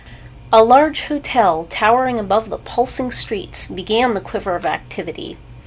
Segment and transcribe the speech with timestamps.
[0.51, 5.37] A large hotel, towering above the pulsing streets, began the quiver of activity.